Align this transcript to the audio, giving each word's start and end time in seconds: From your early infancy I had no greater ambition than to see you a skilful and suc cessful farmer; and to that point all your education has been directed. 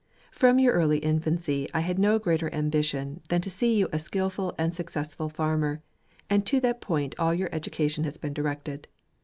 From 0.31 0.57
your 0.57 0.73
early 0.73 0.97
infancy 0.97 1.69
I 1.75 1.81
had 1.81 1.99
no 1.99 2.17
greater 2.17 2.51
ambition 2.51 3.21
than 3.29 3.39
to 3.41 3.51
see 3.51 3.75
you 3.77 3.87
a 3.93 3.99
skilful 3.99 4.55
and 4.57 4.73
suc 4.73 4.87
cessful 4.87 5.31
farmer; 5.31 5.83
and 6.27 6.43
to 6.47 6.59
that 6.61 6.81
point 6.81 7.13
all 7.19 7.35
your 7.35 7.53
education 7.53 8.03
has 8.05 8.17
been 8.17 8.33
directed. 8.33 8.87